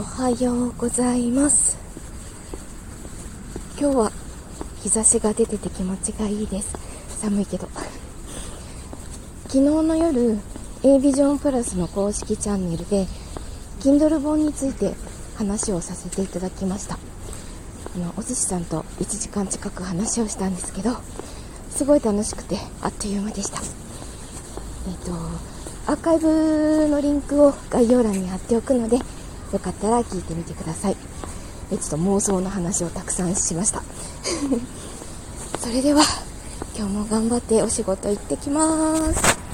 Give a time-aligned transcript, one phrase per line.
[0.00, 1.76] おはようございます。
[3.78, 4.12] 今日は
[4.82, 6.74] 日差しが出てて気持ちがいいです。
[7.20, 7.68] 寒いけど。
[9.48, 10.38] 昨日の夜
[10.84, 13.06] A ビジョンプラスの公式チャンネルで
[13.80, 14.94] Kindle 本について
[15.36, 16.94] 話をさせていただきました。
[17.94, 20.96] あのお寿司さんと1時間近く話をしたんですけど
[21.68, 23.60] すごい楽しくてあっという間でした。
[24.88, 25.12] えっ、と
[25.92, 28.98] アーカイブのリンクを概要欄に貼っておくので
[29.52, 30.96] よかったら聞いてみてください。
[31.72, 33.82] えちょっと妄想の話をたくさんしました。
[35.60, 36.02] それでは
[36.76, 39.49] 今日も頑張ってお仕事行ってきます。